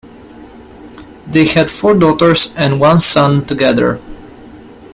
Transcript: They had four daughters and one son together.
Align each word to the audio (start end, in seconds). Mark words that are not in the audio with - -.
They 1.27 1.45
had 1.45 1.69
four 1.69 1.93
daughters 1.93 2.55
and 2.55 2.79
one 2.79 2.97
son 2.99 3.45
together. 3.45 3.99